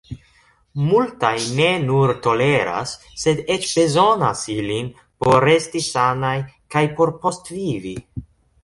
[0.85, 4.91] Multaj ne nur toleras, sed eĉ bezonas ilin
[5.27, 6.37] por resti sanaj
[6.77, 7.97] kaj por postvivi.